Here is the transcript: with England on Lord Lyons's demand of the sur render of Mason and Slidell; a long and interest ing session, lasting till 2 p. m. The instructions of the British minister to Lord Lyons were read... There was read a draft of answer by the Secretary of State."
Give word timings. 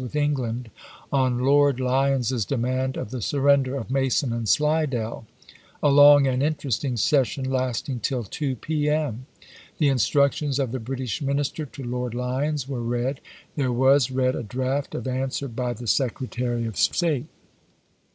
with 0.00 0.16
England 0.16 0.70
on 1.12 1.40
Lord 1.40 1.78
Lyons's 1.78 2.46
demand 2.46 2.96
of 2.96 3.10
the 3.10 3.20
sur 3.20 3.40
render 3.40 3.76
of 3.76 3.90
Mason 3.90 4.32
and 4.32 4.48
Slidell; 4.48 5.26
a 5.82 5.90
long 5.90 6.26
and 6.26 6.42
interest 6.42 6.82
ing 6.86 6.96
session, 6.96 7.44
lasting 7.50 8.00
till 8.00 8.24
2 8.24 8.56
p. 8.56 8.88
m. 8.88 9.26
The 9.76 9.90
instructions 9.90 10.58
of 10.58 10.72
the 10.72 10.80
British 10.80 11.20
minister 11.20 11.66
to 11.66 11.84
Lord 11.84 12.14
Lyons 12.14 12.66
were 12.66 12.80
read... 12.82 13.20
There 13.56 13.72
was 13.72 14.10
read 14.10 14.34
a 14.34 14.42
draft 14.42 14.94
of 14.94 15.06
answer 15.06 15.48
by 15.48 15.74
the 15.74 15.86
Secretary 15.86 16.64
of 16.64 16.78
State." 16.78 17.26